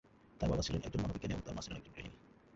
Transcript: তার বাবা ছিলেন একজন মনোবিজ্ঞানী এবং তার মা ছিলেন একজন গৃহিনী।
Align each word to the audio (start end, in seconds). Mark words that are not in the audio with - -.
তার 0.39 0.49
বাবা 0.49 0.61
ছিলেন 0.61 0.81
একজন 0.85 1.01
মনোবিজ্ঞানী 1.01 1.33
এবং 1.33 1.43
তার 1.45 1.55
মা 1.55 1.61
ছিলেন 1.61 1.77
একজন 1.77 1.93
গৃহিনী। 1.93 2.17